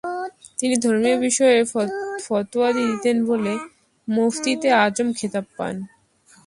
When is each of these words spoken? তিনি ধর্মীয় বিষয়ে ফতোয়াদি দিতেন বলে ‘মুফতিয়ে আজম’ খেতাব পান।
তিনি 0.57 0.75
ধর্মীয় 0.77 1.17
বিষয়ে 1.19 1.57
ফতোয়াদি 2.25 2.83
দিতেন 2.91 3.17
বলে 3.25 3.53
‘মুফতিয়ে 4.07 4.69
আজম’ 4.85 5.07
খেতাব 5.19 5.45
পান। 5.57 5.75